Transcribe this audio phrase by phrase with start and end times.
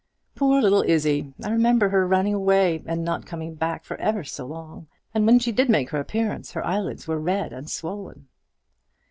[0.33, 1.31] Poor little Izzie!
[1.43, 5.37] I remember her running away, and not coming back for ever so long; and when
[5.37, 8.27] she did make her appearance, her eyelids were red and swollen."